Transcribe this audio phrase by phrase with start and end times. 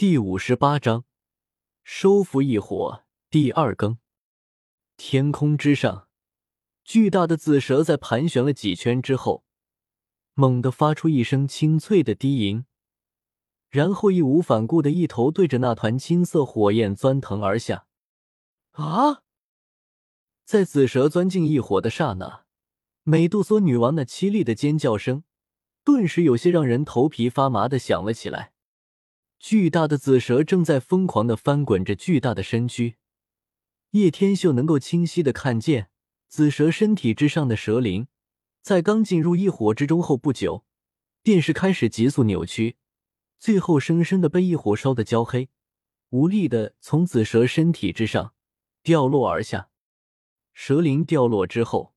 [0.00, 1.04] 第五十八章，
[1.84, 3.98] 收服异火第二更。
[4.96, 6.08] 天空之上，
[6.82, 9.44] 巨大的紫蛇在盘旋了几圈之后，
[10.32, 12.64] 猛地发出一声清脆的低吟，
[13.68, 17.84] 然后义无反顾的一头对着那团青色火焰钻腾而下。
[18.70, 19.20] 啊！
[20.46, 22.46] 在紫蛇钻进异火的刹那，
[23.02, 25.24] 美杜莎女王那凄厉的尖叫声，
[25.84, 28.54] 顿时有些让人头皮发麻的响了起来。
[29.40, 32.96] 巨大的紫蛇正在疯狂的翻滚着巨大的身躯，
[33.92, 35.88] 叶天秀能够清晰的看见
[36.28, 38.06] 紫蛇身体之上的蛇鳞，
[38.60, 40.66] 在刚进入异火之中后不久，
[41.22, 42.76] 便是开始急速扭曲，
[43.38, 45.48] 最后生生的被异火烧得焦黑，
[46.10, 48.34] 无力的从紫蛇身体之上
[48.82, 49.70] 掉落而下。
[50.52, 51.94] 蛇鳞掉落之后，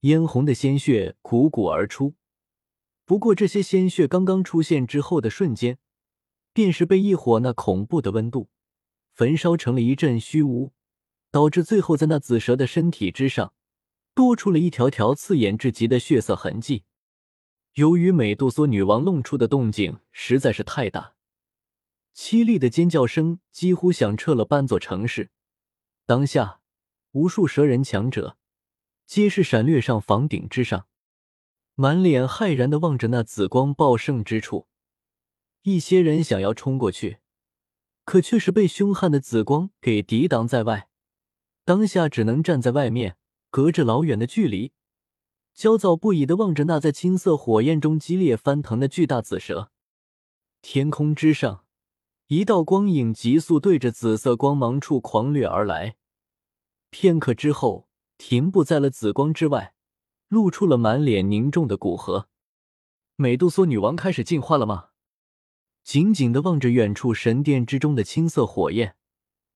[0.00, 2.16] 嫣红的鲜血汩汩而出，
[3.04, 5.78] 不过这些鲜血刚刚出现之后的瞬间。
[6.54, 8.48] 便是被异火那恐怖的温度
[9.12, 10.72] 焚烧成了一阵虚无，
[11.30, 13.52] 导致最后在那紫蛇的身体之上
[14.14, 16.84] 多出了一条条刺眼至极的血色痕迹。
[17.74, 21.14] 由于美杜莎女王弄出的动静实在是太大，
[22.14, 25.30] 凄厉的尖叫声几乎响彻了半座城市。
[26.06, 26.60] 当下，
[27.10, 28.36] 无数蛇人强者
[29.06, 30.86] 皆是闪掠上房顶之上，
[31.74, 34.68] 满脸骇然的望着那紫光暴盛之处。
[35.64, 37.20] 一些人想要冲过去，
[38.04, 40.90] 可却是被凶悍的紫光给抵挡在外。
[41.64, 43.16] 当下只能站在外面，
[43.48, 44.72] 隔着老远的距离，
[45.54, 49.70] 焦躁不已的望着那在青色火焰中激烈翻腾的巨大紫蛇。
[50.60, 51.64] 天空之上，
[52.26, 55.96] 一道光影急速对着紫色光芒处狂掠而来，
[56.90, 59.72] 片刻之后停步在了紫光之外，
[60.28, 62.28] 露出了满脸凝重的古河。
[63.16, 64.90] 美杜莎女王开始进化了吗？
[65.84, 68.96] 紧紧的望着远处神殿之中的青色火焰，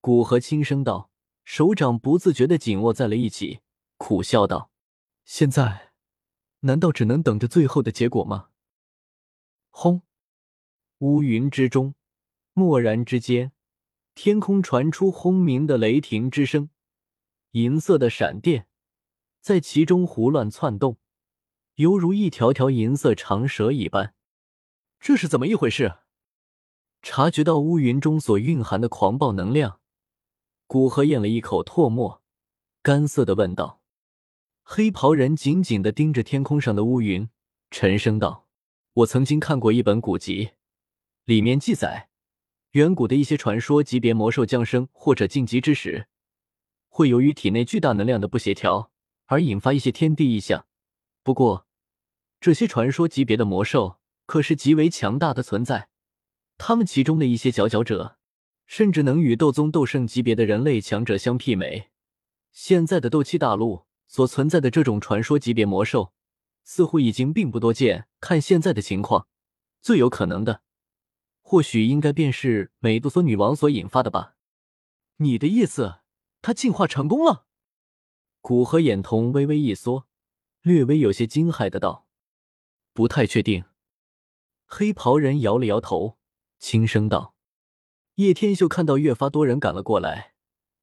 [0.00, 1.10] 古河轻声道，
[1.44, 3.58] 手掌不自觉的紧握在了一起，
[3.96, 4.70] 苦笑道
[5.26, 5.92] ：“现在，
[6.60, 8.50] 难道只能等着最后的结果吗？”
[9.70, 10.02] 轰！
[10.98, 11.96] 乌云之中，
[12.54, 13.50] 蓦然之间，
[14.14, 16.70] 天空传出轰鸣的雷霆之声，
[17.50, 18.68] 银色的闪电
[19.40, 20.98] 在其中胡乱窜动，
[21.74, 24.14] 犹如一条条银色长蛇一般。
[25.00, 25.96] 这是怎么一回事？
[27.02, 29.80] 察觉到乌云中所蕴含的狂暴能量，
[30.68, 32.22] 古河咽了一口唾沫，
[32.80, 33.82] 干涩的问道
[34.62, 37.28] ：“黑袍人紧紧的盯着天空上的乌云，
[37.72, 38.46] 沉声道
[38.94, 40.52] ：‘我曾经看过一本古籍，
[41.24, 42.08] 里面记载，
[42.72, 46.06] 远古的一些传说级别魔兽降生或者晋级之时，
[46.88, 48.92] 会由于体内巨大能量的不协调
[49.26, 50.66] 而引发一些天地异象。
[51.24, 51.66] 不过，
[52.40, 55.88] 这些传说级别的魔兽可是极为强大的存在。’”
[56.58, 58.18] 他们其中的一些佼佼者，
[58.66, 61.90] 甚至能与斗宗、斗圣级别的人类强者相媲美。
[62.52, 66.12] 现在的斗气大陆所存在的这种传说级别魔兽，
[66.64, 68.06] 似乎已经并不多见。
[68.20, 69.26] 看现在的情况，
[69.80, 70.62] 最有可能的，
[71.40, 74.36] 或许应该便是美杜莎女王所引发的吧？
[75.16, 76.00] 你的意思，
[76.40, 77.46] 她进化成功了？
[78.40, 80.06] 古河眼瞳微微一缩，
[80.62, 82.06] 略微有些惊骇的道
[82.92, 83.64] ：“不太确定。”
[84.66, 86.18] 黑袍人摇了摇头。
[86.62, 87.34] 轻声道
[88.14, 90.34] ：“叶天秀看到越发多人赶了过来，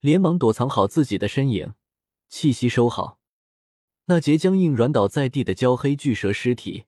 [0.00, 1.74] 连忙躲藏好自己的身影，
[2.28, 3.20] 气息收好。
[4.06, 6.86] 那截僵硬软倒在地的焦黑巨蛇尸体，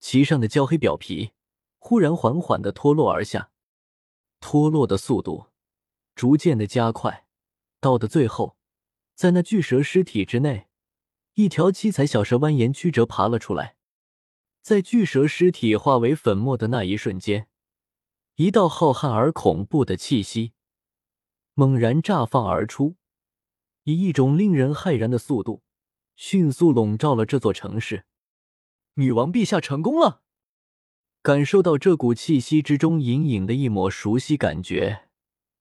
[0.00, 1.30] 其上的焦黑表皮
[1.78, 3.52] 忽然缓缓的脱落而下，
[4.40, 5.46] 脱落的速度
[6.16, 7.26] 逐渐的加快，
[7.80, 8.56] 到的最后，
[9.14, 10.66] 在那巨蛇尸体之内，
[11.34, 13.76] 一条七彩小蛇蜿蜒曲折爬了出来，
[14.60, 17.46] 在巨蛇尸体化为粉末的那一瞬间。”
[18.36, 20.52] 一道浩瀚而恐怖的气息
[21.54, 22.96] 猛然绽放而出，
[23.84, 25.62] 以一种令人骇然的速度，
[26.16, 28.04] 迅速笼罩了这座城市。
[28.94, 30.20] 女王陛下成功了！
[31.22, 35.08] 感受到这股气息之中隐隐的一抹熟悉感觉，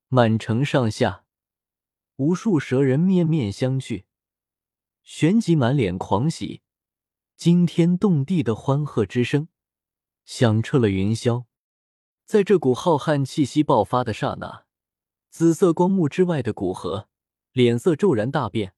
[0.09, 1.23] 满城上下
[2.17, 4.03] 无数蛇人面面相觑，
[5.01, 6.61] 旋即满脸狂喜，
[7.37, 9.47] 惊天动地的欢贺之声
[10.25, 11.45] 响彻了云霄。
[12.25, 14.65] 在这股浩瀚气息爆发的刹那，
[15.29, 17.07] 紫色光幕之外的古河
[17.51, 18.73] 脸色骤然大变，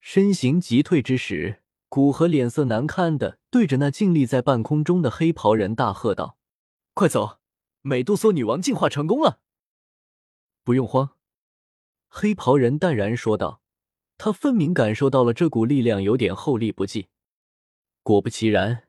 [0.00, 6.38] 身形急退之时，古河脸色难看的对着那静立在半空中的黑袍人大喝道
[6.94, 7.40] ：“快走！
[7.80, 9.40] 美杜莎女王进化成功了！”
[10.62, 11.16] 不用慌，
[12.08, 13.60] 黑袍人淡然说道。
[14.18, 17.08] 他分明感受到了这股力量有点后力不济。
[18.04, 18.84] 果不其然，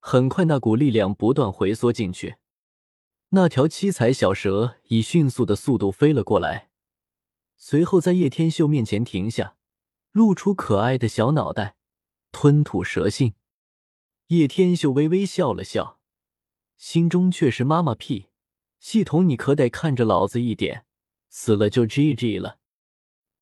[0.00, 2.36] 很快那股力量不断回缩进去。
[3.30, 6.70] 那条七彩小蛇以迅速的速度飞了过来，
[7.56, 9.56] 随后在叶天秀面前停下，
[10.12, 11.76] 露出可爱的小脑袋，
[12.32, 13.34] 吞吐蛇信。
[14.28, 16.00] 叶天秀微微笑了笑，
[16.78, 18.28] 心中却是妈妈屁，
[18.78, 20.86] 系统你可得看着老子一点，
[21.28, 22.58] 死了就 GG 了。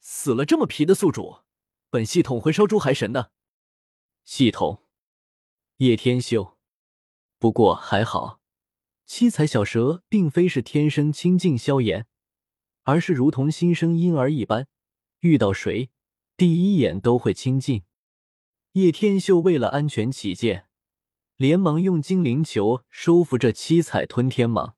[0.00, 1.42] 死了这么皮的宿主，
[1.90, 3.30] 本系统会烧猪还神的。
[4.24, 4.82] 系统，
[5.76, 6.56] 叶天秀，
[7.38, 8.40] 不过还好。
[9.06, 12.06] 七彩小蛇并非是天生清净萧炎，
[12.82, 14.66] 而是如同新生婴儿一般，
[15.20, 15.90] 遇到谁
[16.36, 17.84] 第一眼都会亲近。
[18.72, 20.66] 叶天秀为了安全起见，
[21.36, 24.74] 连忙用精灵球收服这七彩吞天蟒。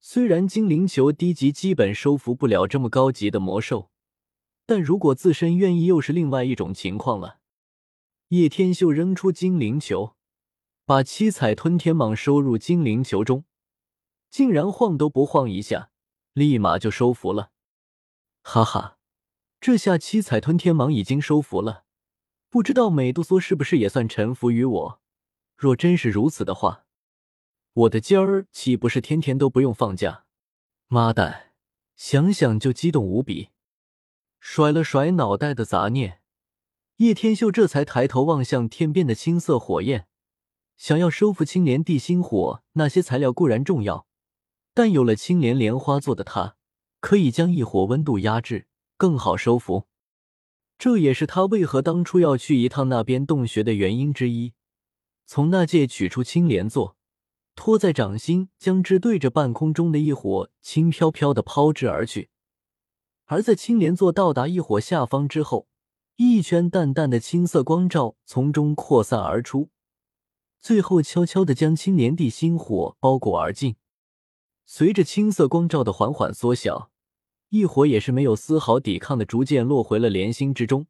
[0.00, 3.90] 虽然精灵球低级基本收服不了这么高级的魔兽，
[4.64, 7.40] 但如果自身愿意，又是另外一种情况了。
[8.28, 10.14] 叶天秀扔出精灵球。
[10.84, 13.44] 把七彩吞天蟒收入精灵球中，
[14.30, 15.90] 竟然晃都不晃一下，
[16.32, 17.52] 立马就收服了。
[18.42, 18.98] 哈哈，
[19.60, 21.84] 这下七彩吞天蟒已经收服了，
[22.50, 25.00] 不知道美杜莎是不是也算臣服于我？
[25.56, 26.86] 若真是如此的话，
[27.72, 30.24] 我的今儿岂不是天天都不用放假？
[30.88, 31.52] 妈蛋，
[31.94, 33.50] 想想就激动无比。
[34.40, 36.20] 甩了甩脑袋的杂念，
[36.96, 40.08] 叶天秀这才抬头望向天边的青色火焰。
[40.82, 44.04] 想要收复青莲地心火，那些材料固然重要，
[44.74, 46.56] 但有了青莲莲花做的它，
[46.98, 49.86] 可以将异火温度压制，更好收服。
[50.76, 54.54] 这也是他为何当初要去一趟那边洞穴的原因之一。
[55.24, 56.96] 从那界取出青莲座，
[57.54, 62.30] 托在掌心，将之对着半空中的异火轻飘飘的抛掷而去。
[63.26, 65.68] 而在青莲座到达异火下方之后，
[66.16, 69.70] 一圈淡淡的青色光照从中扩散而出。
[70.62, 73.74] 最后，悄悄的将青莲地心火包裹而尽。
[74.64, 76.92] 随着青色光照的缓缓缩小，
[77.48, 80.86] 异火也是没有丝毫抵抗的，逐渐落回了莲心之中。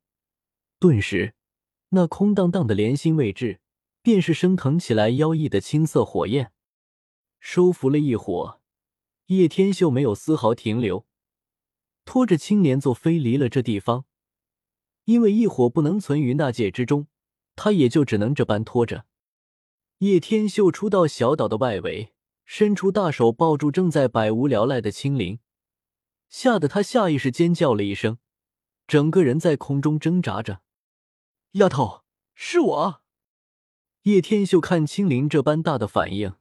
[0.78, 1.34] 顿时，
[1.88, 3.60] 那空荡荡的莲心位置，
[4.02, 6.52] 便是升腾起来妖异的青色火焰。
[7.40, 8.60] 收服了异火，
[9.28, 11.06] 叶天秀没有丝毫停留，
[12.04, 14.04] 拖着青莲座飞离了这地方。
[15.06, 17.06] 因为异火不能存于那界之中，
[17.56, 19.06] 他也就只能这般拖着。
[20.02, 22.12] 叶天秀出到小岛的外围，
[22.44, 25.38] 伸出大手抱住正在百无聊赖的青灵，
[26.28, 28.18] 吓得他下意识尖叫了一声，
[28.88, 30.60] 整个人在空中挣扎着。
[31.52, 32.02] 丫头，
[32.34, 33.02] 是我！
[34.02, 36.34] 叶天秀看青灵这般大的反应，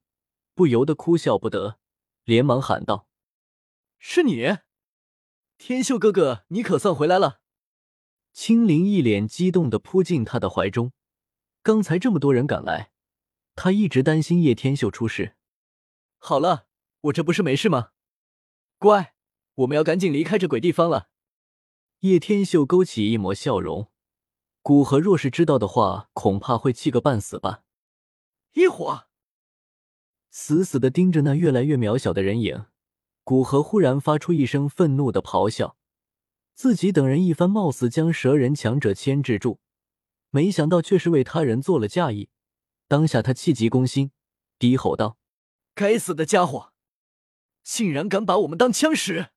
[0.56, 1.78] 不由得哭笑不得，
[2.24, 3.06] 连忙喊道
[4.00, 4.58] ：“是你，
[5.60, 7.42] 天秀哥哥，你可算回来了！”
[8.34, 10.94] 青灵一脸激动的扑进他的怀中，
[11.62, 12.90] 刚才这么多人赶来。
[13.56, 15.36] 他一直担心叶天秀出事。
[16.18, 16.68] 好了，
[17.02, 17.90] 我这不是没事吗？
[18.78, 19.16] 乖，
[19.56, 21.10] 我们要赶紧离开这鬼地方了。
[22.00, 23.92] 叶天秀勾起一抹笑容。
[24.64, 27.64] 古河若是知道的话，恐怕会气个半死吧。
[28.54, 29.08] 一火
[30.30, 32.66] 死死的盯着那越来越渺小的人影，
[33.24, 35.78] 古河忽然发出一声愤怒的咆哮。
[36.54, 39.60] 自己等人一番冒死将蛇人强者牵制住，
[40.30, 42.30] 没想到却是为他人做了嫁衣。
[42.92, 44.12] 当下他气急攻心，
[44.60, 45.18] 低吼道
[45.74, 46.74] ：“该死的家伙，
[47.64, 49.30] 竟然敢把我们当枪使！”